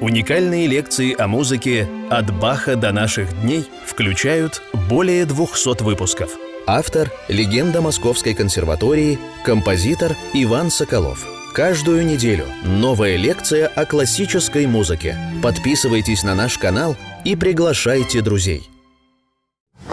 Уникальные 0.00 0.66
лекции 0.66 1.14
о 1.20 1.28
музыке 1.28 1.86
«От 2.08 2.34
Баха 2.40 2.74
до 2.74 2.90
наших 2.90 3.38
дней» 3.42 3.68
включают 3.84 4.62
более 4.88 5.26
200 5.26 5.82
выпусков. 5.82 6.30
Автор– 6.66 7.12
легенда 7.28 7.82
Московской 7.82 8.32
консерватории, 8.32 9.18
композитор 9.44 10.16
Иван 10.32 10.70
Соколов. 10.70 11.26
Каждую 11.52 12.06
неделю 12.06 12.46
новая 12.64 13.16
лекция 13.16 13.66
о 13.66 13.84
классической 13.84 14.66
музыке. 14.66 15.18
Подписывайтесь 15.42 16.22
на 16.22 16.34
наш 16.34 16.56
канал 16.56 16.96
и 17.26 17.36
приглашайте 17.36 18.22
друзей. 18.22 18.70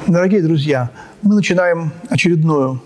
Дорогие 0.07 0.41
друзья, 0.41 0.89
мы 1.21 1.35
начинаем 1.35 1.91
очередную 2.09 2.81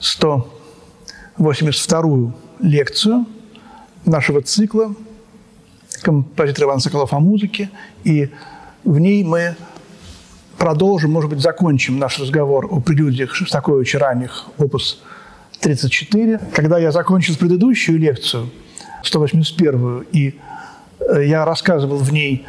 182-ю 0.00 2.34
лекцию 2.58 3.26
нашего 4.04 4.42
цикла 4.42 4.96
композитор 6.02 6.64
Иван 6.64 6.80
Соколов 6.80 7.12
о 7.12 7.20
музыке, 7.20 7.70
и 8.04 8.30
в 8.84 8.98
ней 8.98 9.24
мы 9.24 9.56
продолжим, 10.58 11.12
может 11.12 11.30
быть, 11.30 11.40
закончим 11.40 11.98
наш 11.98 12.18
разговор 12.18 12.66
о 12.70 12.80
прелюдиях 12.80 13.34
Шостаковича 13.34 13.98
ранних, 13.98 14.46
опус 14.58 15.02
34. 15.60 16.40
Когда 16.52 16.78
я 16.78 16.92
закончил 16.92 17.36
предыдущую 17.36 17.98
лекцию, 17.98 18.50
181-ю, 19.02 20.04
и 20.12 20.38
э, 21.00 21.26
я 21.26 21.44
рассказывал 21.44 21.98
в 21.98 22.12
ней 22.12 22.46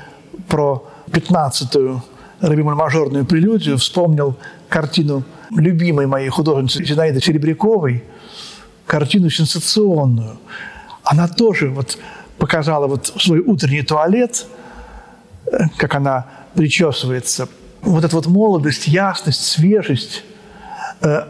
про 0.48 0.88
15-ю 1.12 2.02
мажорную 2.41 3.26
прелюдию, 3.26 3.77
вспомнил 3.77 4.38
картину 4.70 5.23
любимой 5.52 6.07
моей 6.07 6.29
художницы 6.29 6.84
Зинаиды 6.84 7.21
Серебряковой, 7.21 8.04
картину 8.85 9.29
сенсационную. 9.29 10.38
Она 11.04 11.27
тоже 11.27 11.70
вот 11.70 11.98
показала 12.39 12.88
вот 12.88 13.07
свой 13.07 13.39
утренний 13.39 13.84
туалет, 13.84 14.48
э, 15.45 15.57
как 15.77 15.95
она 15.95 16.25
причесывается. 16.55 17.48
Вот 17.81 18.04
эта 18.04 18.15
вот 18.15 18.27
молодость, 18.27 18.87
ясность, 18.87 19.45
свежесть. 19.45 20.23
Э, 21.01 21.26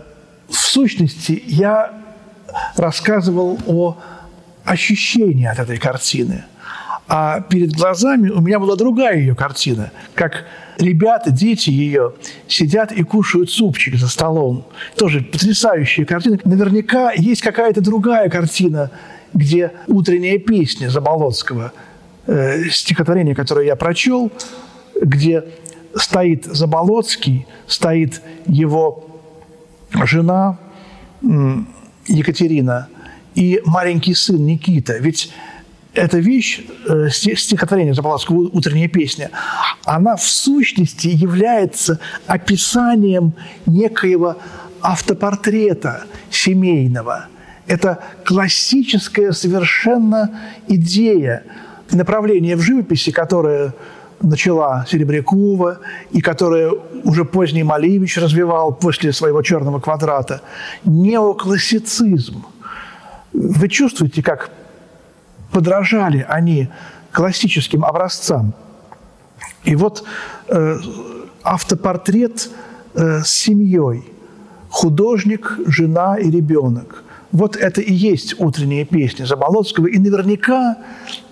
в 0.47 0.55
сущности, 0.55 1.43
я 1.45 1.91
рассказывал 2.75 3.59
о 3.67 3.97
ощущении 4.63 5.45
от 5.45 5.59
этой 5.59 5.77
картины. 5.77 6.45
А 7.07 7.41
перед 7.41 7.73
глазами 7.73 8.29
у 8.29 8.39
меня 8.39 8.59
была 8.59 8.75
другая 8.75 9.17
ее 9.17 9.35
картина, 9.35 9.91
как 10.13 10.45
ребята, 10.77 11.31
дети 11.31 11.71
ее 11.71 12.13
сидят 12.47 12.91
и 12.91 13.03
кушают 13.03 13.49
супчик 13.49 13.95
за 13.95 14.07
столом. 14.07 14.65
Тоже 14.95 15.21
потрясающая 15.21 16.05
картина. 16.05 16.37
Наверняка 16.43 17.11
есть 17.11 17.41
какая-то 17.41 17.81
другая 17.81 18.29
картина 18.29 18.91
где 19.33 19.71
утренняя 19.87 20.37
песня 20.37 20.89
Заболоцкого, 20.89 21.73
э, 22.27 22.69
стихотворение, 22.69 23.35
которое 23.35 23.65
я 23.65 23.75
прочел, 23.75 24.31
где 25.01 25.45
стоит 25.95 26.45
Заболоцкий, 26.45 27.47
стоит 27.67 28.21
его 28.45 29.05
жена 30.05 30.57
Екатерина 32.07 32.87
и 33.35 33.61
маленький 33.65 34.13
сын 34.13 34.45
Никита. 34.45 34.97
Ведь 34.97 35.31
эта 35.93 36.19
вещь, 36.19 36.61
э, 36.87 37.09
стихотворение 37.09 37.93
Заболоцкого 37.93 38.49
«Утренняя 38.53 38.87
песня», 38.87 39.31
она 39.85 40.15
в 40.15 40.23
сущности 40.23 41.07
является 41.07 41.99
описанием 42.27 43.33
некоего 43.65 44.37
автопортрета 44.81 46.03
семейного– 46.29 47.27
это 47.69 47.99
классическая 48.25 49.31
совершенно 49.31 50.31
идея, 50.67 51.43
направление 51.91 52.55
в 52.55 52.61
живописи, 52.61 53.11
которое 53.11 53.73
начала 54.21 54.85
Серебрякова 54.89 55.77
и 56.11 56.19
которое 56.19 56.73
уже 57.03 57.25
поздний 57.25 57.63
Малевич 57.63 58.17
развивал 58.17 58.73
после 58.73 59.13
своего 59.13 59.43
«Черного 59.43 59.79
квадрата», 59.79 60.41
неоклассицизм. 60.83 62.43
Вы 63.33 63.69
чувствуете, 63.69 64.23
как 64.23 64.49
подражали 65.51 66.25
они 66.27 66.69
классическим 67.11 67.85
образцам. 67.85 68.53
И 69.63 69.75
вот 69.75 70.03
э, 70.47 70.77
автопортрет 71.43 72.49
э, 72.95 73.21
с 73.21 73.29
семьей. 73.29 74.03
Художник, 74.69 75.59
жена 75.67 76.17
и 76.17 76.31
ребенок– 76.31 77.03
вот 77.31 77.55
это 77.55 77.81
и 77.81 77.93
есть 77.93 78.39
утренняя 78.39 78.85
песня 78.85 79.25
Заболоцкого. 79.25 79.87
И 79.87 79.97
наверняка 79.99 80.77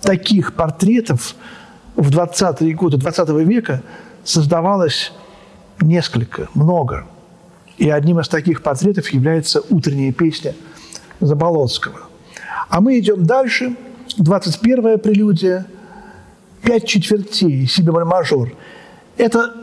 таких 0.01 0.53
портретов 0.53 1.35
в 1.95 2.09
20-е 2.09 2.73
годы 2.73 2.97
20 2.97 3.29
века 3.29 3.81
создавалось 4.23 5.11
несколько, 5.81 6.49
много. 6.53 7.07
И 7.77 7.89
одним 7.89 8.19
из 8.19 8.27
таких 8.27 8.63
портретов 8.63 9.09
является 9.09 9.61
утренняя 9.69 10.11
песня 10.11 10.53
Заболоцкого. 11.19 12.01
А 12.69 12.81
мы 12.81 12.99
идем 12.99 13.25
дальше. 13.25 13.75
21-я 14.19 14.97
прелюдия, 14.97 15.67
пять 16.63 16.87
четвертей, 16.87 17.67
си 17.67 17.83
мажор. 17.83 18.51
Это 19.17 19.53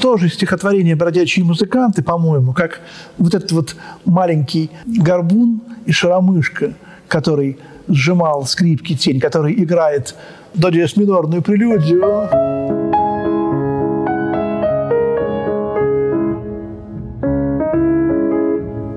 тоже 0.00 0.28
стихотворение 0.28 0.96
«Бродячие 0.96 1.44
музыканты», 1.44 2.02
по-моему, 2.02 2.52
как 2.52 2.80
вот 3.18 3.34
этот 3.34 3.52
вот 3.52 3.76
маленький 4.04 4.70
горбун 4.86 5.60
и 5.86 5.92
шаромышка, 5.92 6.72
который 7.06 7.58
сжимал 7.86 8.46
скрипки 8.46 8.96
тень, 8.96 9.20
который 9.20 9.52
играет 9.62 10.14
до 10.54 10.70
минорную 10.70 11.42
прелюдию. 11.42 12.00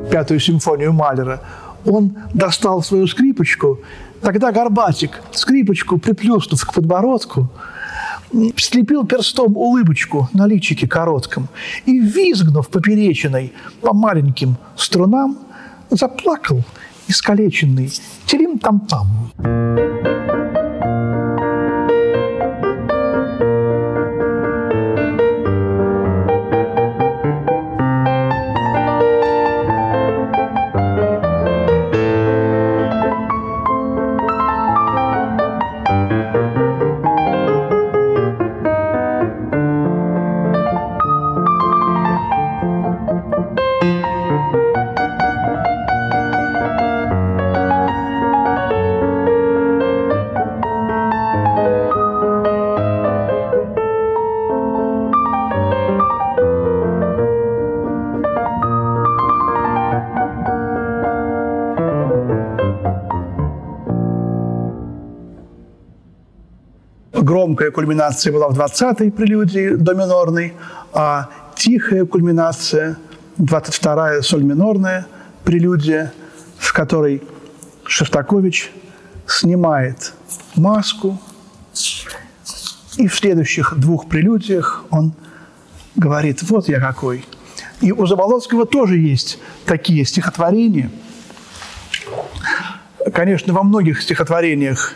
Пятую 0.10 0.40
симфонию 0.40 0.94
Малера. 0.94 1.42
Он 1.86 2.16
достал 2.34 2.82
свою 2.82 3.08
скрипочку, 3.08 3.80
тогда 4.22 4.52
Горбатик 4.54 5.22
скрипочку 5.34 5.98
приплюснув 5.98 6.66
к 6.66 6.74
подбородку– 6.74 7.50
слепил 8.58 9.06
перстом 9.06 9.58
улыбочку 9.58 10.30
на 10.34 10.48
личике 10.48 10.88
коротком 10.88 11.48
и, 11.86 12.00
визгнув 12.00 12.70
поперечиной 12.70 13.54
по 13.82 13.94
маленьким 13.94 14.56
струнам, 14.76 15.38
заплакал 15.90 16.64
искалеченный 17.08 17.92
терим-там-там. 18.26 20.43
Громкая 67.14 67.72
кульминация 67.72 68.34
была 68.34 68.50
в 68.50 68.60
20-й 68.60 69.12
прелюдии 69.12 69.76
до 69.76 69.94
минорной, 69.94 70.54
а 70.94 71.30
тихая 71.56 72.06
кульминация, 72.06 72.98
22-я 73.38 74.22
соль 74.22 74.44
минорная 74.44 75.06
прелюдия, 75.44 76.12
в 76.58 76.74
которой 76.74 77.22
Шостакович 77.86 78.72
снимает 79.28 80.14
маску, 80.56 81.20
и 82.98 83.08
в 83.08 83.16
следующих 83.16 83.74
двух 83.78 84.08
прелюдиях 84.08 84.86
он 84.90 85.14
говорит, 85.96 86.44
вот 86.44 86.68
я 86.68 86.80
какой. 86.80 87.26
И 87.82 87.92
у 87.92 88.06
Заболоцкого 88.06 88.66
тоже 88.66 88.98
есть 88.98 89.40
такие 89.66 90.06
стихотворения. 90.06 90.92
Конечно, 93.14 93.54
во 93.54 93.64
многих 93.64 94.02
стихотворениях 94.02 94.94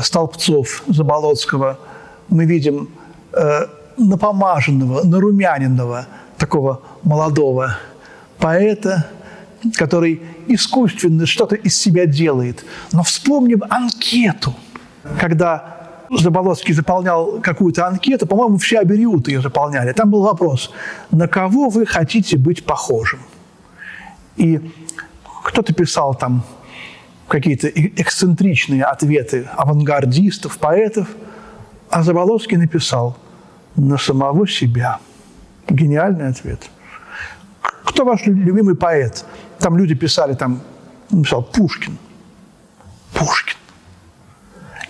Столбцов, 0.00 0.82
Заболоцкого, 0.86 1.78
мы 2.28 2.44
видим 2.44 2.88
э, 3.32 3.66
напомаженного, 3.96 5.04
нарумяненного, 5.04 6.06
такого 6.38 6.80
молодого 7.02 7.76
поэта, 8.38 9.06
который 9.74 10.22
искусственно 10.46 11.26
что-то 11.26 11.54
из 11.56 11.76
себя 11.76 12.06
делает. 12.06 12.64
Но 12.92 13.02
вспомним 13.02 13.62
анкету 13.68 14.54
когда 15.18 15.74
Заболоцкий 16.10 16.74
заполнял 16.74 17.40
какую-то 17.40 17.86
анкету, 17.86 18.26
по-моему, 18.26 18.58
все 18.58 18.80
Абериуты 18.80 19.32
ее 19.32 19.40
заполняли. 19.40 19.92
Там 19.92 20.10
был 20.10 20.22
вопрос, 20.22 20.70
на 21.10 21.28
кого 21.28 21.68
вы 21.68 21.86
хотите 21.86 22.36
быть 22.36 22.64
похожим? 22.64 23.20
И 24.36 24.70
кто-то 25.44 25.72
писал 25.72 26.14
там 26.14 26.44
какие-то 27.28 27.68
эксцентричные 27.68 28.84
ответы 28.84 29.48
авангардистов, 29.56 30.58
поэтов, 30.58 31.08
а 31.90 32.02
Заболоцкий 32.02 32.56
написал 32.56 33.16
на 33.76 33.98
самого 33.98 34.46
себя. 34.46 34.98
Гениальный 35.68 36.28
ответ. 36.28 36.60
Кто 37.84 38.04
ваш 38.04 38.26
любимый 38.26 38.74
поэт? 38.74 39.24
Там 39.58 39.78
люди 39.78 39.94
писали, 39.94 40.34
там, 40.34 40.60
написал 41.10 41.42
Пушкин. 41.42 41.96
Пушкин. 43.14 43.56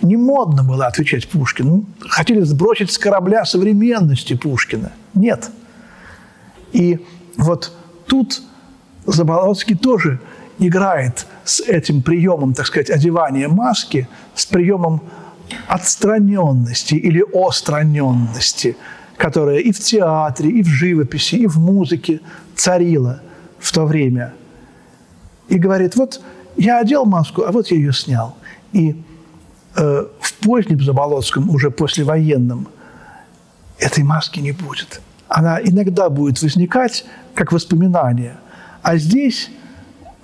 Не 0.01 0.17
модно 0.17 0.63
было 0.63 0.87
отвечать 0.87 1.27
Пушкину. 1.29 1.85
Хотели 1.99 2.41
сбросить 2.41 2.91
с 2.91 2.97
корабля 2.97 3.45
современности 3.45 4.35
Пушкина. 4.35 4.91
Нет. 5.13 5.49
И 6.73 7.05
вот 7.37 7.71
тут 8.05 8.41
Заболоцкий 9.05 9.75
тоже 9.75 10.19
играет 10.59 11.27
с 11.45 11.61
этим 11.61 12.01
приемом, 12.01 12.53
так 12.53 12.65
сказать, 12.65 12.89
одевания 12.89 13.47
маски, 13.47 14.07
с 14.33 14.45
приемом 14.45 15.01
отстраненности 15.67 16.95
или 16.95 17.23
остраненности, 17.33 18.75
которая 19.17 19.59
и 19.59 19.71
в 19.71 19.79
театре, 19.79 20.49
и 20.49 20.63
в 20.63 20.67
живописи, 20.67 21.35
и 21.35 21.47
в 21.47 21.57
музыке 21.59 22.19
царила 22.55 23.21
в 23.59 23.71
то 23.71 23.85
время. 23.85 24.33
И 25.47 25.59
говорит, 25.59 25.95
вот 25.95 26.21
я 26.57 26.79
одел 26.79 27.05
маску, 27.05 27.43
а 27.43 27.51
вот 27.51 27.67
я 27.67 27.77
ее 27.77 27.93
снял. 27.93 28.35
И 28.73 29.03
э, 29.75 30.05
в 30.19 30.33
позднем 30.35 30.83
Заболоцком, 30.83 31.49
уже 31.49 31.69
послевоенном, 31.69 32.67
этой 33.77 34.03
маски 34.03 34.39
не 34.39 34.51
будет. 34.51 35.01
Она 35.27 35.59
иногда 35.61 36.09
будет 36.09 36.41
возникать 36.41 37.05
как 37.33 37.51
воспоминание. 37.51 38.37
А 38.81 38.97
здесь 38.97 39.49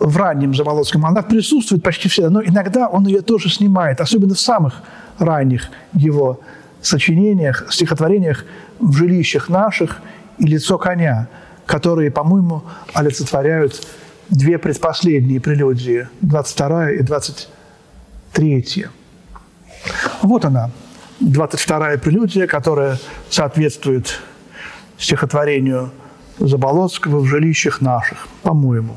в 0.02 0.18
раннем 0.18 0.56
Заболоцком, 0.56 1.06
она 1.06 1.22
присутствует 1.22 1.84
почти 1.84 2.10
всегда, 2.10 2.32
но 2.32 2.44
иногда 2.44 2.88
он 2.88 3.06
ее 3.06 3.22
тоже 3.22 3.50
снимает, 3.50 4.02
особенно 4.02 4.34
в 4.34 4.40
самых 4.40 4.82
ранних 5.20 5.70
его 5.94 6.40
сочинениях, 6.82 7.68
стихотворениях 7.70 8.46
«В 8.80 8.94
жилищах 8.94 9.48
наших» 9.48 10.00
и 10.40 10.48
«Лицо 10.48 10.80
коня», 10.80 11.28
которые, 11.68 12.10
по-моему, 12.10 12.64
олицетворяют 12.96 13.86
две 14.30 14.58
предпоследние 14.58 15.40
прелюдии, 15.40 16.08
22 16.22 16.92
и 16.94 17.04
23. 17.04 18.88
Вот 20.24 20.46
она, 20.46 20.72
22-я 21.22 22.00
прелюдия, 22.00 22.48
которая 22.48 22.98
соответствует 23.30 24.20
стихотворению 24.98 25.92
Заболоцкого 26.40 27.20
«В 27.20 27.26
жилищах 27.26 27.82
наших», 27.82 28.28
по-моему. 28.42 28.96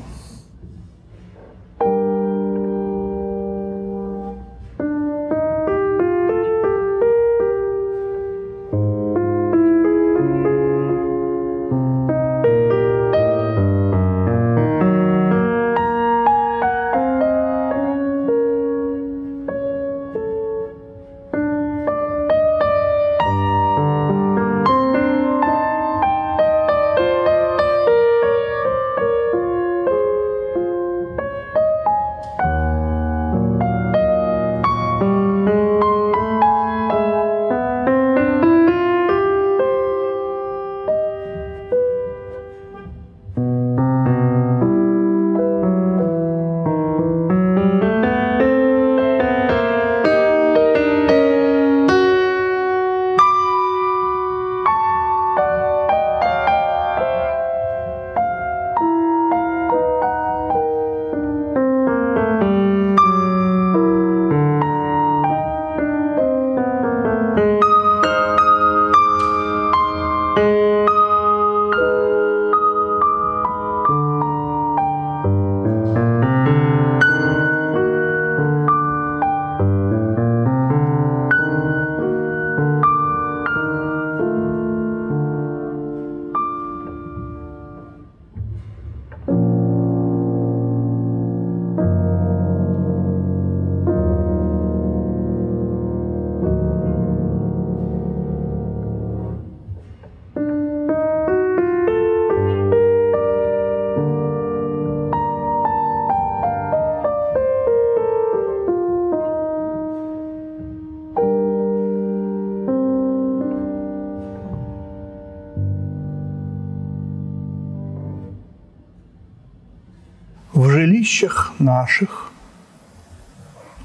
Жилищах 120.85 121.53
наших, 121.59 122.31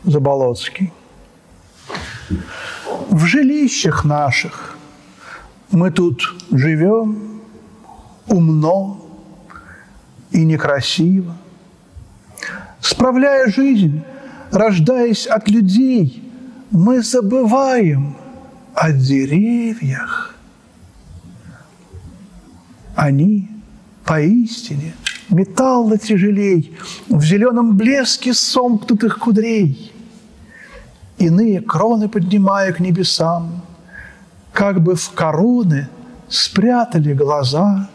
Заболоцкий, 0.05 0.93
в 3.11 3.25
жилищах 3.27 4.05
наших 4.05 4.77
мы 5.71 5.91
тут 5.91 6.23
живем 6.51 7.41
умно 8.27 8.99
и 10.31 10.45
некрасиво, 10.45 11.37
справляя 12.81 13.51
жизнь, 13.51 14.03
рождаясь 14.53 15.27
от 15.27 15.49
людей, 15.49 16.23
мы 16.71 17.03
забываем 17.03 18.17
о 18.75 18.93
деревьях. 18.93 20.35
Они 22.95 23.49
поистине– 24.05 24.95
металла 25.31 25.99
тяжелей, 25.99 26.77
в 27.09 27.23
зеленом 27.23 27.77
блеске 27.77 28.35
сомкнутых 28.35 29.19
кудрей. 29.19 29.93
Иные 31.19 31.61
кроны 31.61 32.09
поднимая 32.09 32.73
к 32.73 32.81
небесам, 32.81 33.63
как 34.53 34.83
бы 34.83 34.95
в 34.95 35.11
короны 35.11 35.89
спрятали 36.29 37.13
глаза, 37.13 37.91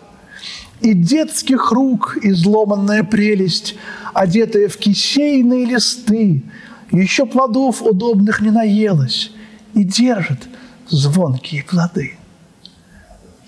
и 0.82 0.94
детских 0.94 1.72
рук 1.72 2.18
изломанная 2.22 3.04
прелесть, 3.04 3.76
одетая 4.14 4.68
в 4.68 4.78
кисейные 4.78 5.66
листы, 5.66 6.44
еще 6.92 7.26
плодов 7.26 7.82
удобных 7.82 8.42
не 8.42 8.52
наелась 8.52 9.32
и 9.74 9.84
держит 9.84 10.48
звонкие 10.90 11.64
плоды. 11.64 12.18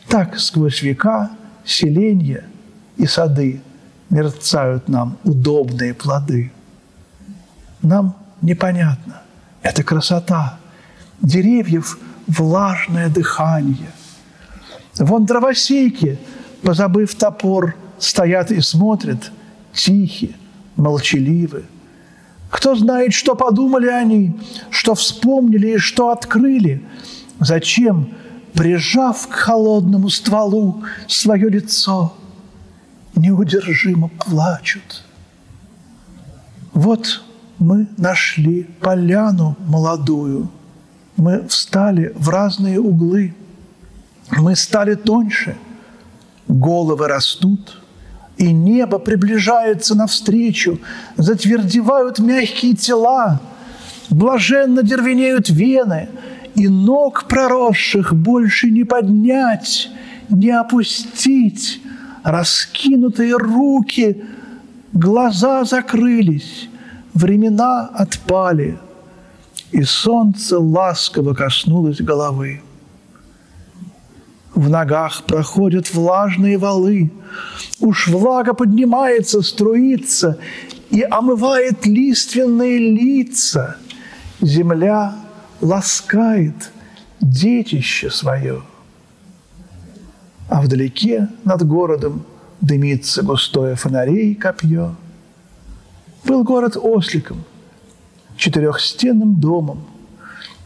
Так 0.08 0.39
сквозь 0.39 0.82
века 0.82 1.32
селенья 1.65 2.46
и 2.98 3.06
сады 3.06 3.62
мерцают 4.10 4.88
нам 4.90 5.18
удобные 5.24 5.94
плоды. 5.94 6.52
Нам 7.82 8.16
непонятно. 8.42 9.22
Это 9.62 9.84
красота. 9.84 10.60
Деревьев 11.22 11.98
влажное 12.28 13.10
дыхание. 13.10 13.92
Вон 15.00 15.26
дровосейки, 15.26 16.20
позабыв 16.62 17.16
топор, 17.16 17.76
стоят 18.00 18.52
и 18.52 18.62
смотрят, 18.62 19.32
тихие, 19.74 20.36
молчаливы. 20.76 21.66
Кто 22.50 22.76
знает, 22.76 23.14
что 23.14 23.36
подумали 23.36 23.88
они, 23.88 24.40
что 24.70 24.96
вспомнили 24.96 25.76
и 25.76 25.78
что 25.78 26.12
открыли. 26.12 26.84
Зачем, 27.40 28.14
прижав 28.54 29.28
к 29.28 29.34
холодному 29.34 30.10
стволу 30.10 30.84
свое 31.08 31.50
лицо, 31.50 32.14
неудержимо 33.18 34.10
плачут. 34.10 35.04
Вот 36.74 37.24
мы 37.60 37.88
нашли 37.98 38.64
поляну 38.82 39.58
молодую, 39.66 40.50
мы 41.16 41.48
встали 41.48 42.14
в 42.16 42.30
разные 42.30 42.80
углы, 42.80 43.34
мы 44.38 44.56
стали 44.56 44.94
тоньше, 44.94 45.58
головы 46.48 47.08
растут, 47.08 47.82
и 48.38 48.52
небо 48.52 49.00
приближается 49.00 49.96
навстречу, 49.96 50.80
затвердевают 51.18 52.20
мягкие 52.20 52.76
тела, 52.76 53.42
блаженно 54.10 54.84
дервенеют 54.84 55.50
вены, 55.50 56.10
и 56.54 56.68
ног 56.68 57.26
проросших 57.28 58.14
больше 58.14 58.70
не 58.70 58.84
поднять, 58.84 59.90
не 60.30 60.52
опустить, 60.52 61.82
раскинутые 62.28 63.38
руки, 63.38 64.22
глаза 64.92 65.64
закрылись, 65.64 66.68
времена 67.14 67.86
отпали, 67.86 68.78
и 69.72 69.84
солнце 69.84 70.60
ласково 70.60 71.34
коснулось 71.34 72.02
головы. 72.02 72.62
В 74.54 74.70
ногах 74.70 75.24
проходят 75.24 75.94
влажные 75.94 76.58
валы, 76.58 77.12
уж 77.80 78.10
влага 78.10 78.54
поднимается, 78.54 79.42
струится 79.42 80.38
и 80.90 81.04
омывает 81.04 81.86
лиственные 81.86 82.92
лица. 82.92 83.78
Земля 84.42 85.16
ласкает 85.62 86.72
детище 87.22 88.10
свое. 88.10 88.64
А 90.50 90.62
вдалеке 90.62 91.30
над 91.44 91.66
городом 91.68 92.24
дымится 92.62 93.22
густое 93.22 93.75
фонарей 93.75 94.36
копье. 94.36 94.96
Был 96.24 96.44
город 96.44 96.77
осликом, 96.77 97.44
четырехстенным 98.38 99.39
домом. 99.39 99.86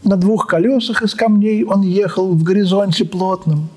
На 0.04 0.16
двух 0.16 0.46
колесах 0.46 1.02
из 1.02 1.14
камней 1.14 1.64
он 1.64 1.82
ехал 1.82 2.32
в 2.32 2.42
горизонте 2.42 3.04
плотном. 3.04 3.68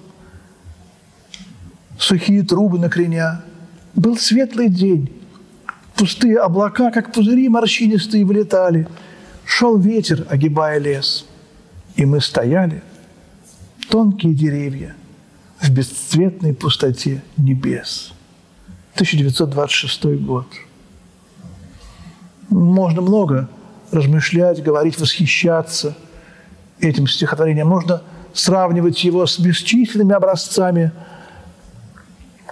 Сухие 1.98 2.44
трубы 2.44 2.80
на 2.80 2.90
креня. 2.90 3.42
Был 3.94 4.18
светлый 4.18 4.70
день. 4.70 5.12
Пустые 5.96 6.40
облака, 6.40 6.92
как 6.92 7.14
пузыри 7.14 7.48
морщинистые, 7.48 8.26
вылетали. 8.26 8.88
Шел 9.46 9.78
ветер, 9.78 10.26
огибая 10.30 10.80
лес. 10.80 11.26
И 11.96 12.06
мы 12.06 12.20
стояли, 12.20 12.84
тонкие 13.90 14.34
деревья, 14.34 14.96
в 15.66 15.72
бесцветной 15.72 16.54
пустоте 16.54 17.24
небес. 17.38 18.14
1926 18.94 20.06
год. 20.22 20.48
Можно 22.50 23.02
много 23.02 23.50
размышлять, 23.92 24.64
говорить, 24.64 25.00
восхищаться 25.00 25.96
этим 26.80 27.08
стихотворением. 27.08 27.68
Можно 27.68 28.02
сравнивать 28.34 29.04
его 29.04 29.26
с 29.26 29.40
бесчисленными 29.40 30.14
образцами 30.14 30.92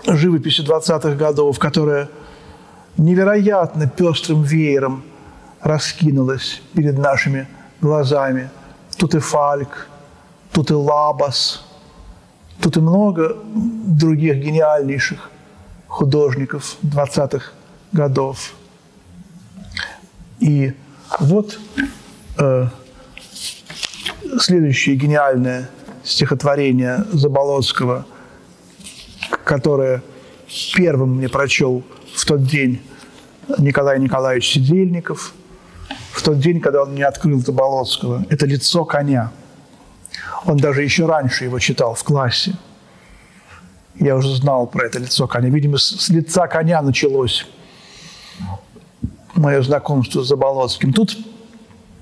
живописи 0.06 0.62
20-х 0.62 1.16
годов, 1.16 1.60
которая 1.60 2.10
невероятно 2.98 3.88
пестрым 3.88 4.44
веером 4.44 5.04
раскинулась 5.62 6.62
перед 6.74 6.98
нашими 6.98 7.48
глазами. 7.82 8.50
Тут 8.98 9.16
и 9.16 9.20
Фальк, 9.20 9.88
тут 10.52 10.72
и 10.72 10.74
Лабас, 10.74 11.66
тут 12.64 12.78
и 12.78 12.80
много 12.80 13.36
других 13.54 14.38
гениальнейших 14.38 15.30
художников 15.88 16.78
20-х 16.82 17.52
годов. 17.92 18.54
И 20.40 20.72
вот 21.20 21.60
э, 22.38 22.68
следующее 24.40 24.96
гениальное 24.96 25.70
стихотворение 26.06 27.06
Заболоцкого, 27.12 28.06
которое 29.44 30.02
первым 30.74 31.18
мне 31.18 31.28
прочел 31.28 31.84
в 32.16 32.26
тот 32.26 32.46
день 32.46 32.82
Николай 33.58 34.00
Николаевич 34.00 34.54
Сидельников, 34.54 35.34
в 36.14 36.24
тот 36.24 36.40
день, 36.40 36.62
когда 36.62 36.84
он 36.84 36.94
мне 36.94 37.06
открыл 37.06 37.40
Заболоцкого. 37.40 38.26
Это 38.30 38.46
«Лицо 38.46 38.86
коня». 38.86 39.32
Он 40.46 40.58
даже 40.58 40.84
еще 40.84 41.06
раньше 41.06 41.46
его 41.46 41.60
читал 41.60 41.94
в 41.94 42.04
классе. 42.04 42.54
Я 43.96 44.16
уже 44.16 44.36
знал 44.36 44.68
про 44.68 44.86
это 44.86 45.00
лицо 45.00 45.28
коня. 45.28 45.50
Видимо, 45.50 45.78
с 45.78 46.10
лица 46.10 46.48
коня 46.48 46.82
началось 46.82 47.46
мое 49.36 49.62
знакомство 49.62 50.24
с 50.24 50.28
Заболоцким. 50.28 50.94
Тут 50.94 51.18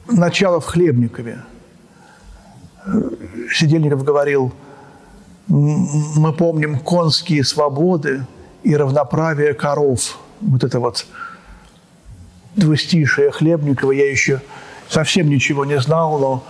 начало 0.08 0.60
в 0.60 0.66
Хлебникове. 0.66 1.40
Сидельников 3.54 4.04
говорил, 4.04 4.54
мы 5.48 6.34
помним 6.34 6.80
конские 6.80 7.44
свободы 7.44 8.26
и 8.64 8.76
равноправие 8.76 9.54
коров. 9.54 10.18
Вот 10.40 10.64
это 10.64 10.80
вот 10.80 11.06
двустишие 12.56 13.32
Хлебникова 13.32 13.92
я 13.92 14.10
еще 14.10 14.42
совсем 14.90 15.30
ничего 15.30 15.66
не 15.66 15.80
знал, 15.80 16.20
но 16.20 16.44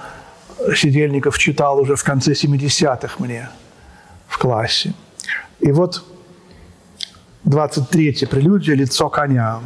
Сидельников 0.75 1.37
читал 1.37 1.79
уже 1.79 1.95
в 1.95 2.03
конце 2.03 2.33
70-х 2.33 3.15
мне 3.19 3.49
в 4.27 4.37
классе. 4.37 4.93
И 5.59 5.71
вот 5.71 6.03
23-я 7.45 8.27
прелюдия 8.27 8.75
«Лицо 8.75 9.09
коня». 9.09 9.59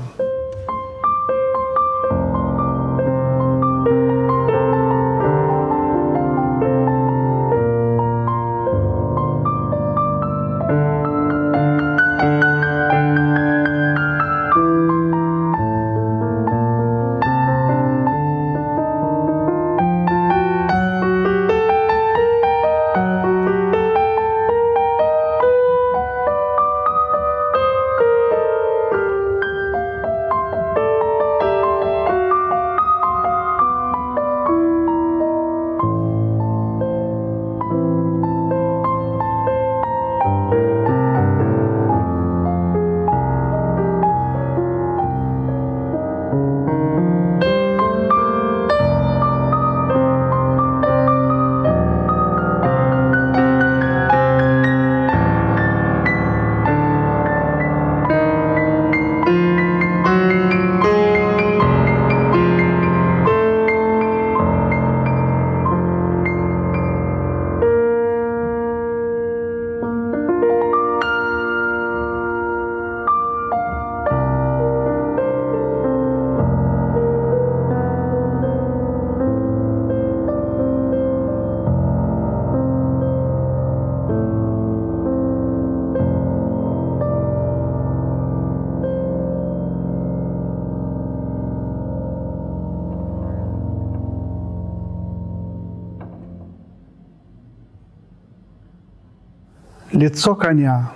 Лицо 100.05 100.35
коня, 100.35 100.91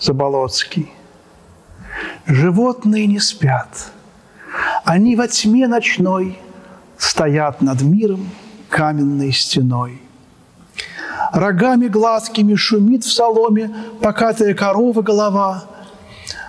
Заболоцкий. 0.00 0.90
Животные 2.24 3.06
не 3.06 3.20
спят. 3.20 3.92
Они 4.84 5.16
во 5.16 5.28
тьме 5.28 5.68
ночной 5.68 6.38
стоят 6.96 7.60
над 7.60 7.82
миром 7.82 8.30
каменной 8.70 9.32
стеной. 9.32 10.00
Рогами 11.30 11.88
гладкими 11.88 12.54
шумит 12.54 13.04
в 13.04 13.12
соломе 13.12 13.70
покатая 14.00 14.54
корова 14.54 15.02
голова. 15.02 15.64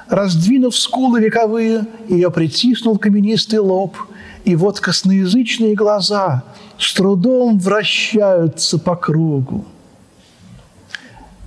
Раздвинув 0.07 0.77
скулы 0.77 1.19
вековые, 1.19 1.85
ее 2.07 2.31
притиснул 2.31 2.97
каменистый 2.97 3.59
лоб, 3.59 3.97
и 4.45 4.55
вот 4.55 4.79
косноязычные 4.79 5.75
глаза 5.75 6.43
с 6.77 6.93
трудом 6.93 7.59
вращаются 7.59 8.79
по 8.79 8.95
кругу. 8.95 9.65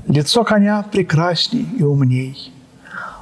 Лицо 0.06 0.44
коня 0.44 0.82
прекрасней 0.82 1.66
и 1.78 1.82
умней. 1.82 2.52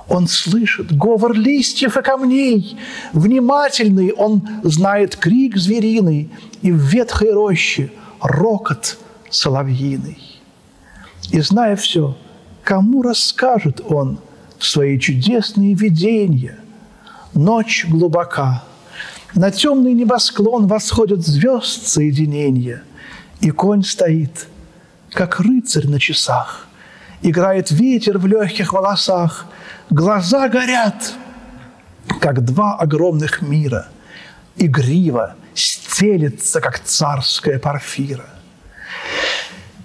Он 0.09 0.27
слышит 0.27 0.97
говор 0.97 1.33
листьев 1.35 1.97
и 1.97 2.03
камней. 2.03 2.77
Внимательный 3.13 4.13
он 4.13 4.49
знает 4.65 5.17
крик 5.17 5.57
звериный 5.57 6.31
и 6.63 6.73
в 6.73 6.79
ветхой 6.79 7.33
роще 7.33 7.93
рокот 8.21 8.99
соловьиный. 9.31 10.19
И 11.31 11.41
зная 11.41 11.77
все, 11.77 12.17
кому 12.65 13.03
расскажет 13.03 13.81
он 13.87 14.19
свои 14.59 14.99
чудесные 14.99 15.75
видения? 15.75 16.59
Ночь 17.35 17.87
глубока, 17.89 18.65
на 19.35 19.53
темный 19.53 19.93
небосклон 19.93 20.67
восходят 20.67 21.25
звезд 21.25 21.87
соединения, 21.87 22.83
и 23.41 23.51
конь 23.51 23.85
стоит, 23.85 24.49
как 25.11 25.39
рыцарь 25.39 25.87
на 25.87 26.01
часах. 26.01 26.67
Играет 27.23 27.71
ветер 27.71 28.19
в 28.19 28.27
легких 28.27 28.73
волосах, 28.73 29.47
глаза 29.91 30.49
горят, 30.49 31.13
как 32.19 32.43
два 32.45 32.77
огромных 32.77 33.43
мира, 33.43 33.89
и 34.57 34.67
грива 34.67 35.37
стелется, 35.55 36.63
как 36.63 36.81
царская 36.81 37.59
парфира. 37.59 38.25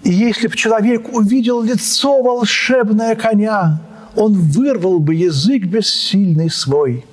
И 0.03 0.13
если 0.13 0.47
б 0.47 0.55
человек 0.55 1.13
увидел 1.13 1.61
лицо 1.61 2.21
волшебное 2.21 3.15
коня, 3.15 3.81
он 4.15 4.33
вырвал 4.39 4.99
бы 4.99 5.13
язык 5.13 5.65
бессильный 5.65 6.49
свой 6.49 7.05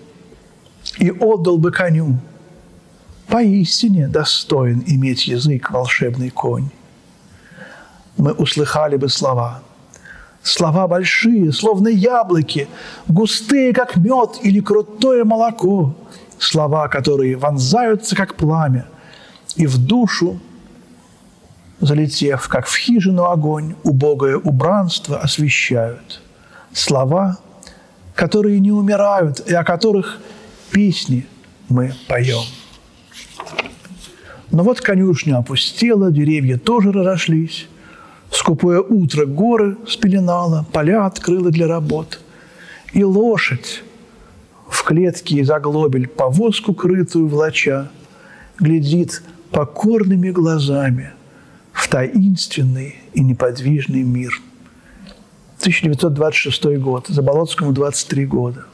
и 0.99 1.11
отдал 1.11 1.59
бы 1.59 1.73
коню. 1.73 2.19
Поистине 3.27 4.07
достоин 4.07 4.85
иметь 4.87 5.27
язык 5.27 5.73
волшебный 5.73 6.31
конь. 6.31 6.69
Мы 8.17 8.33
услыхали 8.33 8.97
бы 8.97 9.09
слова– 9.09 9.63
Слова 10.43 10.89
большие, 10.89 11.53
словно 11.53 11.89
яблоки, 11.89 12.69
густые, 13.07 13.73
как 13.73 13.97
мед 13.97 14.41
или 14.43 14.61
крутое 14.61 15.25
молоко. 15.25 15.95
Слова, 16.39 16.89
которые 16.89 17.37
вонзаются, 17.37 18.17
как 18.17 18.35
пламя, 18.35 18.87
и 19.55 19.67
в 19.67 19.79
душу, 19.79 20.41
залетев, 21.81 22.49
как 22.49 22.67
в 22.67 22.77
хижину 22.77 23.25
огонь, 23.25 23.77
убогое 23.85 24.37
убранство 24.37 25.19
освещают. 25.19 26.21
Слова, 26.73 27.39
которые 28.15 28.59
не 28.59 28.73
умирают, 28.73 29.41
и 29.47 29.55
о 29.55 29.63
которых 29.63 30.19
песни 30.73 31.27
мы 31.69 31.95
поем. 32.09 32.43
Но 34.51 34.65
вот 34.65 34.81
конюшня 34.81 35.39
опустела, 35.39 36.11
деревья 36.11 36.59
тоже 36.59 36.93
разошлись. 36.93 37.69
Скупое 38.33 38.81
утро 38.81 39.27
горы 39.27 39.77
спеленало, 39.87 40.67
поля 40.73 41.05
открыло 41.05 41.51
для 41.51 41.67
работ. 41.67 42.19
И 42.95 43.05
лошадь 43.05 43.85
в 44.71 44.83
клетке 44.85 45.37
из 45.37 45.51
оглобель 45.51 46.09
повозку 46.09 46.73
крытую 46.73 47.29
влача 47.29 47.91
глядит 48.59 49.23
покорными 49.51 50.31
глазами 50.31 51.13
в 51.73 51.87
таинственный 51.89 52.97
и 53.13 53.21
неподвижный 53.21 54.03
мир. 54.03 54.41
1926 55.59 56.79
год, 56.79 57.09
Заболоцкому 57.09 57.73
23 57.73 58.27
года. 58.27 58.65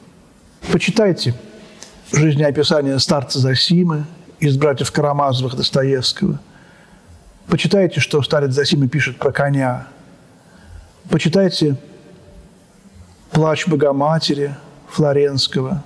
Почитайте 0.71 1.35
жизнеописание 2.13 2.97
старца 2.97 3.39
Засимы 3.39 4.05
из 4.39 4.55
«Братьев 4.55 4.89
Карамазовых» 4.91 5.57
Достоевского– 5.57 6.39
Почитайте, 7.49 7.99
что 7.99 8.21
старец 8.21 8.53
Засима 8.53 8.87
пишет 8.87 9.17
про 9.17 9.31
коня. 9.31 9.87
Почитайте 11.09 11.77
«Плач 13.31 13.67
Богоматери» 13.67 14.53
Флоренского, 14.89 15.83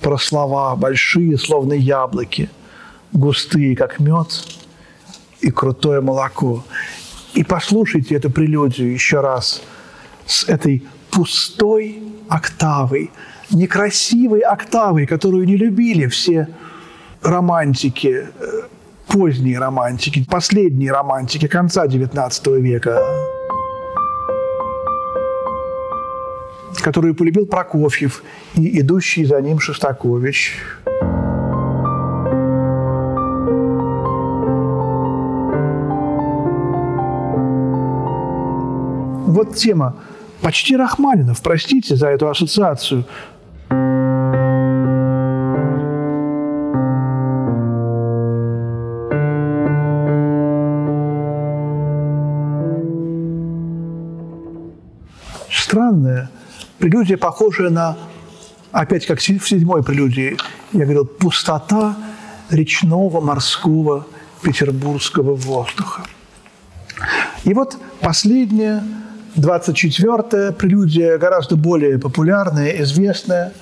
про 0.00 0.16
слова 0.16 0.76
большие, 0.76 1.38
словно 1.38 1.72
яблоки, 1.72 2.48
густые, 3.12 3.74
как 3.74 3.98
мед, 3.98 4.44
и 5.40 5.50
крутое 5.50 6.00
молоко. 6.00 6.64
И 7.34 7.42
послушайте 7.42 8.14
эту 8.14 8.30
прелюдию 8.30 8.92
еще 8.92 9.20
раз 9.20 9.62
с 10.24 10.44
этой 10.44 10.86
пустой 11.10 12.00
октавой, 12.28 13.10
некрасивой 13.50 14.40
октавой, 14.40 15.06
которую 15.06 15.46
не 15.46 15.56
любили 15.56 16.06
все 16.06 16.48
романтики 17.22 18.28
э, 18.38 18.62
поздние 19.08 19.58
романтики, 19.58 20.24
последние 20.28 20.92
романтики 20.92 21.46
конца 21.46 21.86
XIX 21.86 22.60
века, 22.60 23.02
которую 26.82 27.14
полюбил 27.14 27.46
Прокофьев 27.46 28.22
и 28.54 28.80
идущий 28.80 29.24
за 29.24 29.40
ним 29.40 29.58
Шостакович. 29.58 30.56
Вот 39.26 39.54
тема 39.54 39.96
почти 40.40 40.76
Рахманинов, 40.76 41.42
простите 41.42 41.96
за 41.96 42.08
эту 42.08 42.28
ассоциацию, 42.28 43.04
Прелюдия, 57.06 57.18
похожая 57.18 57.70
на, 57.70 57.96
опять 58.72 59.06
как 59.06 59.20
в 59.20 59.22
седьмой 59.22 59.84
прелюдии, 59.84 60.36
я 60.72 60.80
говорил, 60.80 61.04
пустота 61.06 61.96
речного, 62.50 63.20
морского, 63.20 64.04
петербургского 64.42 65.36
воздуха. 65.36 66.02
И 67.44 67.54
вот 67.54 67.76
последняя, 68.00 68.82
24-я 69.36 70.50
прелюдия, 70.50 71.16
гораздо 71.18 71.54
более 71.54 72.00
популярная, 72.00 72.82
известная, 72.82 73.52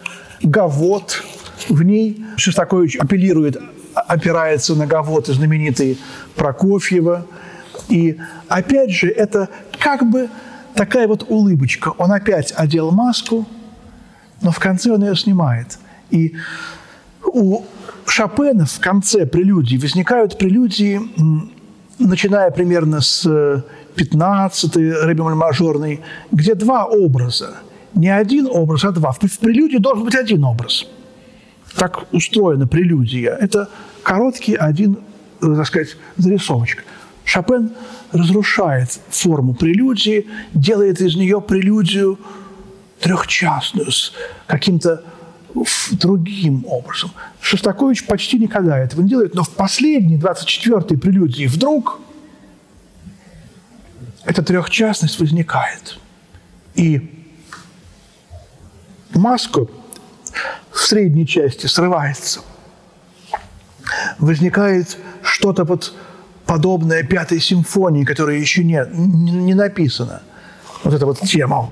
«Гавот». 0.42 1.22
В 1.68 1.82
ней 1.82 2.24
Шостакович 2.38 2.96
апеллирует, 2.96 3.60
опирается 3.94 4.74
на 4.74 4.86
Гавот 4.86 5.26
знаменитый 5.26 5.98
Прокофьева. 6.34 7.26
И 7.90 8.16
опять 8.48 8.92
же, 8.92 9.10
это 9.10 9.50
как 9.78 10.08
бы 10.08 10.30
такая 10.74 11.08
вот 11.08 11.24
улыбочка. 11.28 11.90
Он 11.98 12.12
опять 12.12 12.52
одел 12.56 12.90
маску, 12.90 13.46
но 14.42 14.50
в 14.50 14.58
конце 14.58 14.90
он 14.90 15.02
ее 15.02 15.16
снимает. 15.16 15.78
И 16.10 16.34
у 17.24 17.62
Шопена 18.06 18.66
в 18.66 18.80
конце 18.80 19.26
прелюдии 19.26 19.76
возникают 19.76 20.38
прелюдии, 20.38 21.00
начиная 21.98 22.50
примерно 22.50 23.00
с 23.00 23.24
15-й 23.96 25.04
рыбемоль 25.04 25.34
мажорной, 25.34 26.00
где 26.30 26.54
два 26.54 26.84
образа. 26.84 27.54
Не 27.94 28.08
один 28.08 28.48
образ, 28.50 28.84
а 28.84 28.90
два. 28.90 29.12
В 29.12 29.18
прелюдии 29.38 29.78
должен 29.78 30.04
быть 30.04 30.16
один 30.16 30.44
образ. 30.44 30.86
Так 31.76 32.12
устроена 32.12 32.66
прелюдия. 32.66 33.34
Это 33.34 33.68
короткий 34.02 34.54
один, 34.54 34.98
э, 35.40 35.54
так 35.56 35.66
сказать, 35.66 35.96
зарисовочка. 36.16 36.82
Шопен 37.24 37.70
разрушает 38.14 39.00
форму 39.10 39.54
прелюдии, 39.54 40.26
делает 40.54 41.00
из 41.00 41.16
нее 41.16 41.40
прелюдию 41.40 42.18
трехчастную, 43.00 43.90
с 43.90 44.12
каким-то 44.46 45.02
другим 45.90 46.64
образом. 46.66 47.10
Шостакович 47.40 48.06
почти 48.06 48.38
никогда 48.38 48.78
этого 48.78 49.02
не 49.02 49.08
делает, 49.08 49.34
но 49.34 49.42
в 49.42 49.50
последней, 49.50 50.16
24-й 50.16 50.96
прелюдии 50.96 51.46
вдруг 51.46 52.00
эта 54.24 54.42
трехчастность 54.42 55.18
возникает. 55.18 55.98
И 56.74 57.26
маска 59.12 59.66
в 60.70 60.78
средней 60.78 61.26
части 61.26 61.66
срывается. 61.66 62.40
Возникает 64.18 64.96
что-то 65.22 65.64
под 65.64 65.94
подобная 66.46 67.02
пятой 67.02 67.40
симфонии, 67.40 68.04
которая 68.04 68.36
еще 68.36 68.64
не, 68.64 68.84
не, 68.92 69.32
не 69.32 69.54
написана. 69.54 70.22
Вот 70.82 70.94
эта 70.94 71.06
вот 71.06 71.20
тема. 71.20 71.68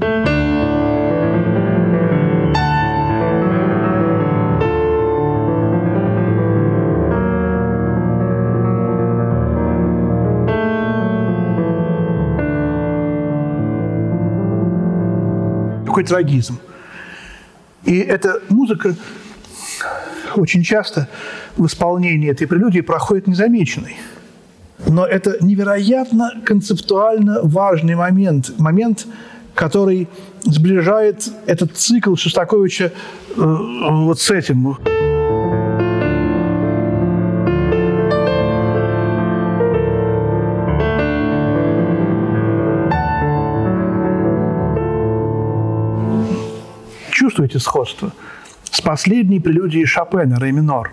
Такой 15.85 16.05
трагизм. 16.05 16.59
И 17.85 17.99
эта 17.99 18.41
музыка 18.49 18.95
очень 20.37 20.63
часто 20.63 21.09
в 21.57 21.67
исполнении 21.67 22.31
этой 22.31 22.47
прелюдии 22.47 22.81
проходит 22.81 23.27
незамеченной. 23.27 23.97
Но 24.87 25.07
это 25.07 25.37
невероятно 25.41 26.33
концептуально 26.45 27.41
важный 27.43 27.95
момент, 27.95 28.59
момент, 28.59 29.07
который 29.55 30.09
сближает 30.43 31.29
этот 31.47 31.77
цикл 31.77 32.15
Шостаковича 32.15 32.85
э, 32.85 32.91
вот 33.37 34.21
с 34.21 34.31
этим. 34.31 34.77
Чувствуете 47.11 47.61
сходство? 47.61 48.13
С 48.65 48.81
последней 48.81 49.39
прелюдией 49.39 49.87
Шопена 49.87 50.41
«Ре 50.41 50.51
минор». 50.51 50.93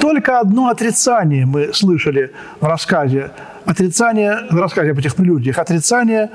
Только 0.00 0.40
одно 0.40 0.68
отрицание 0.68 1.44
мы 1.44 1.74
слышали 1.74 2.32
в 2.60 2.64
рассказе. 2.64 3.30
Отрицание 3.66 4.46
в 4.50 4.56
рассказе 4.56 4.92
об 4.92 4.98
этих 4.98 5.14
прелюдиях. 5.14 5.58
Отрицание 5.58 6.30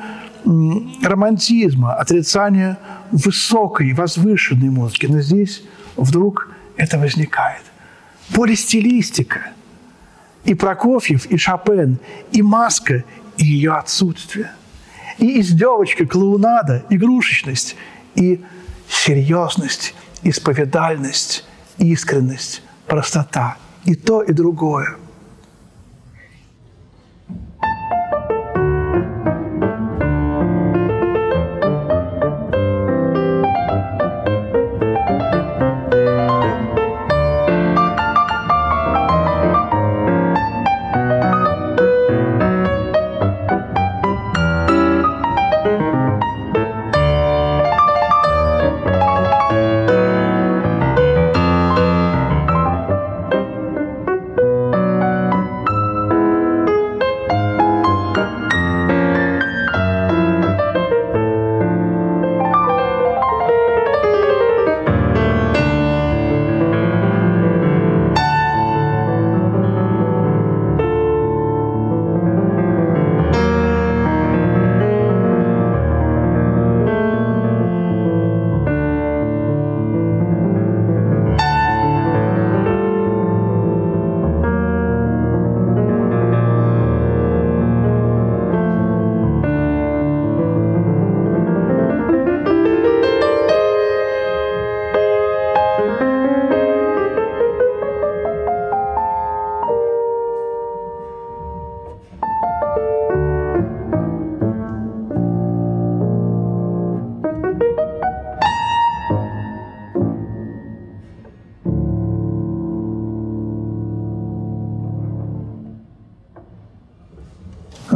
романтизма, 1.04 1.95
отрицание 1.95 2.78
высокой, 3.12 3.93
возвышенной 3.93 4.69
музыки. 4.69 5.08
Но 5.08 5.19
здесь 5.19 5.63
вдруг 5.97 6.49
это 6.78 6.99
возникает. 6.99 7.63
Полистилистика. 8.34 9.39
И 10.43 10.54
Прокофьев, 10.54 11.25
и 11.25 11.38
Шопен, 11.38 11.97
и 12.32 12.43
маска, 12.43 13.04
и 13.38 13.45
ее 13.45 13.73
отсутствие. 13.73 14.51
И 15.17 15.41
издевочка, 15.41 16.06
клоунада, 16.06 16.86
игрушечность, 16.91 17.75
и 18.13 18.43
серьезность, 18.88 19.95
исповедальность, 20.21 21.45
искренность, 21.80 22.62
простота. 22.88 23.58
И 23.86 23.95
то, 23.95 24.21
и 24.21 24.34
другое– 24.34 24.95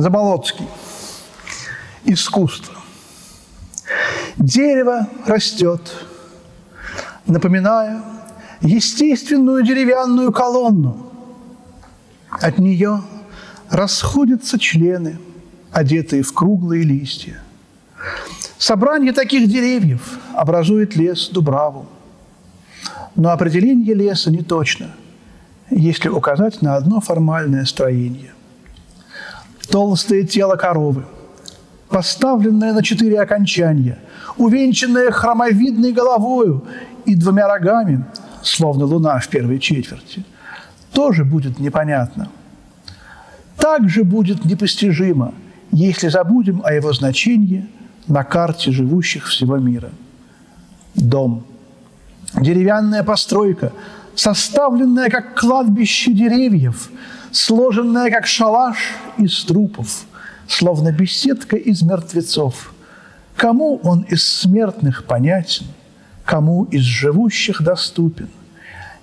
Заболоцкий. 0.10 0.66
Искусство. 2.04 2.74
Дерево 4.38 5.08
растет, 5.28 5.82
напоминая 7.28 8.02
естественную 8.62 9.64
деревянную 9.64 10.32
колонну. 10.32 11.12
От 12.32 12.58
нее 12.58 13.04
расходятся 13.70 14.58
члены, 14.58 15.20
одетые 15.72 16.24
в 16.24 16.34
круглые 16.34 16.82
листья. 16.82 17.44
Собрание 18.58 19.14
таких 19.14 19.48
деревьев 19.48 20.18
образует 20.34 20.96
лес 20.96 21.30
Дубраву. 21.30 21.86
Но 23.14 23.30
определение 23.30 23.94
леса 23.94 24.32
не 24.32 24.42
точно, 24.42 24.90
если 25.70 26.10
указать 26.10 26.64
на 26.64 26.78
одно 26.78 27.00
формальное 27.00 27.66
строение 27.66 28.32
толстое 29.70 30.24
тело 30.24 30.56
коровы, 30.56 31.06
поставленное 31.90 32.74
на 32.74 32.84
четыре 32.84 33.22
окончания, 33.22 34.00
увенчанное 34.38 35.12
хромовидной 35.12 35.92
головою 35.92 36.66
и 37.06 37.16
двумя 37.16 37.48
рогами, 37.48 38.06
словно 38.42 38.86
луна 38.86 39.20
в 39.20 39.28
первой 39.28 39.60
четверти, 39.60 40.24
тоже 40.94 41.24
будет 41.24 41.60
непонятно. 41.60 42.30
Также 43.58 44.04
будет 44.04 44.46
непостижимо, 44.46 45.34
если 45.72 46.10
забудем 46.10 46.62
о 46.64 46.74
его 46.74 46.94
значении 46.94 47.68
на 48.08 48.24
карте 48.24 48.72
живущих 48.72 49.28
всего 49.28 49.58
мира. 49.58 49.92
Дом. 50.96 51.46
Деревянная 52.34 53.04
постройка, 53.04 53.72
составленная 54.16 55.10
как 55.10 55.40
кладбище 55.40 56.14
деревьев– 56.14 56.90
сложенная, 57.32 58.12
как 58.12 58.28
шалаш 58.28 58.78
из 59.18 59.44
трупов, 59.44 60.06
словно 60.48 60.92
беседка 60.92 61.56
из 61.56 61.82
мертвецов. 61.82 62.74
Кому 63.36 63.80
он 63.84 64.02
из 64.02 64.26
смертных 64.26 65.06
понятен, 65.06 65.66
кому 66.26 66.66
из 66.66 66.82
живущих 66.82 67.62
доступен? 67.62 68.30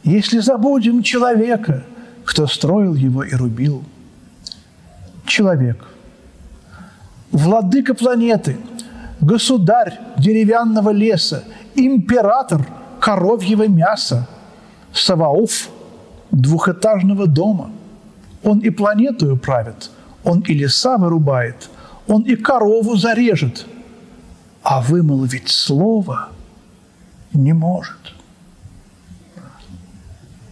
Если 0.02 0.40
забудем 0.40 1.02
человека, 1.02 1.84
кто 2.24 2.46
строил 2.46 2.94
его 2.94 3.22
и 3.22 3.34
рубил. 3.34 3.84
Человек, 5.26 5.84
владыка 7.30 7.94
планеты, 7.94 8.56
государь 9.20 9.98
деревянного 10.18 10.90
леса, 10.90 11.44
император 11.74 12.66
коровьего 13.00 13.66
мяса, 13.68 14.28
Саваоф 14.92 15.68
двухэтажного 16.30 17.26
дома– 17.26 17.70
он 18.42 18.60
и 18.60 18.70
планету 18.70 19.36
правит, 19.36 19.90
он 20.24 20.40
и 20.40 20.54
леса 20.54 20.98
вырубает, 20.98 21.70
он 22.06 22.22
и 22.22 22.36
корову 22.36 22.96
зарежет, 22.96 23.66
а 24.62 24.80
вымолвить 24.80 25.48
слово 25.48 26.28
не 27.32 27.52
может. 27.52 28.14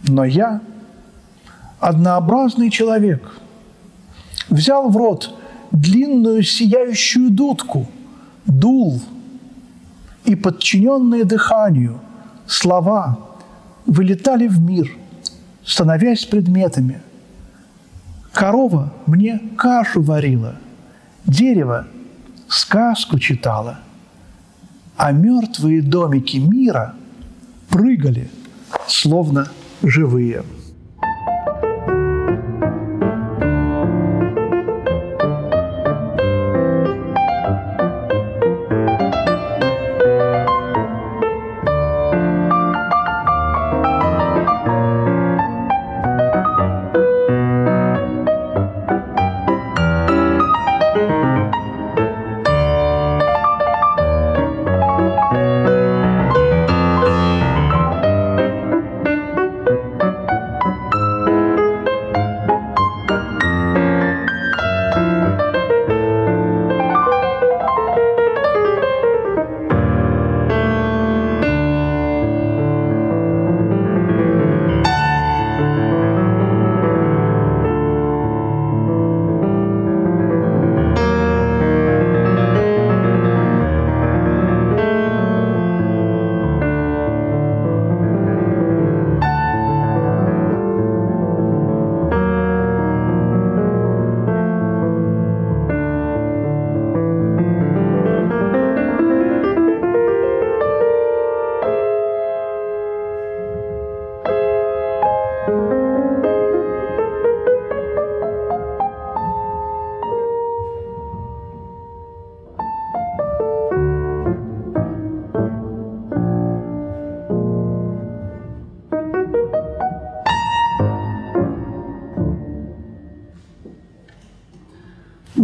Но 0.07 0.23
я, 0.23 0.61
однообразный 1.79 2.69
человек, 2.69 3.39
взял 4.49 4.89
в 4.89 4.97
рот 4.97 5.33
длинную 5.71 6.43
сияющую 6.43 7.29
дудку, 7.31 7.87
дул, 8.45 9.01
и 10.25 10.35
подчиненные 10.35 11.23
дыханию 11.23 11.99
слова 12.47 13.19
вылетали 13.85 14.47
в 14.47 14.59
мир, 14.59 14.95
становясь 15.63 16.25
предметами– 16.25 17.01
Корова 18.35 18.91
мне 19.05 19.39
кашу 19.55 20.01
варила, 20.01 20.55
дерево 21.25 21.87
сказку 22.49 23.17
читала, 23.17 23.79
а 24.97 25.13
мертвые 25.13 25.81
домики 25.81 26.35
мира 26.35 26.95
прыгали, 27.69 28.29
словно 28.87 29.47
живые. 29.81 30.43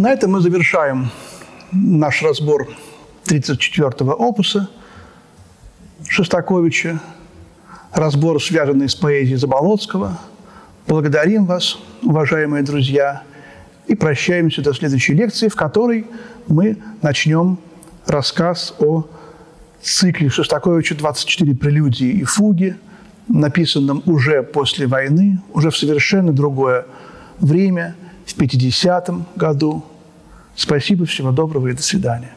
На 0.01 0.13
этом 0.13 0.31
мы 0.31 0.41
завершаем 0.41 1.11
наш 1.71 2.23
разбор 2.23 2.67
34-го 3.25 4.13
опуса 4.13 4.67
Шостаковича, 6.09 6.99
разбор, 7.93 8.41
связанный 8.41 8.89
с 8.89 8.95
поэзией 8.95 9.35
Заболоцкого. 9.35 10.17
Благодарим 10.87 11.45
вас, 11.45 11.77
уважаемые 12.01 12.63
друзья, 12.63 13.21
и 13.85 13.93
прощаемся 13.93 14.63
до 14.63 14.73
следующей 14.73 15.13
лекции, 15.13 15.49
в 15.49 15.55
которой 15.55 16.07
мы 16.47 16.77
начнем 17.03 17.59
рассказ 18.07 18.73
о 18.79 19.05
цикле 19.83 20.29
Шостаковича 20.29 20.95
«24 20.95 21.55
прелюдии 21.55 22.09
и 22.09 22.23
фуги», 22.23 22.75
написанном 23.27 24.01
уже 24.07 24.41
после 24.41 24.87
войны, 24.87 25.43
уже 25.53 25.69
в 25.69 25.77
совершенно 25.77 26.33
другое 26.33 26.87
время, 27.39 27.95
в 28.25 28.35
50-м 28.35 29.27
году. 29.35 29.83
Спасибо, 30.55 31.05
всего 31.05 31.31
доброго 31.31 31.69
и 31.69 31.73
до 31.73 31.81
свидания. 31.81 32.31